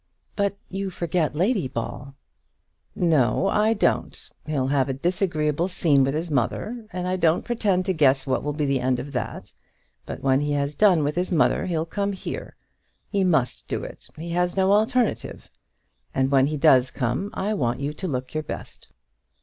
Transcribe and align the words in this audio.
"But 0.35 0.57
you 0.67 0.89
forget 0.89 1.35
Lady 1.35 1.67
Ball." 1.67 2.15
"No, 2.95 3.45
I 3.49 3.73
don't. 3.75 4.31
He'll 4.47 4.65
have 4.69 4.89
a 4.89 4.93
disagreeable 4.93 5.67
scene 5.67 6.03
with 6.03 6.15
his 6.15 6.31
mother, 6.31 6.87
and 6.91 7.07
I 7.07 7.17
don't 7.17 7.45
pretend 7.45 7.85
to 7.85 7.93
guess 7.93 8.25
what 8.25 8.41
will 8.43 8.51
be 8.53 8.65
the 8.65 8.79
end 8.79 8.97
of 8.97 9.11
that; 9.11 9.53
but 10.07 10.21
when 10.23 10.39
he 10.39 10.53
has 10.53 10.75
done 10.75 11.03
with 11.03 11.15
his 11.15 11.31
mother, 11.31 11.67
he'll 11.67 11.85
come 11.85 12.13
here. 12.13 12.55
He 13.09 13.23
must 13.23 13.67
do 13.67 13.83
it. 13.83 14.07
He 14.17 14.31
has 14.31 14.57
no 14.57 14.73
alternative. 14.73 15.51
And 16.15 16.31
when 16.31 16.47
he 16.47 16.57
does 16.57 16.89
come, 16.89 17.29
I 17.35 17.53
want 17.53 17.79
you 17.79 17.93
to 17.93 18.07
look 18.07 18.33
your 18.33 18.41
best. 18.41 18.87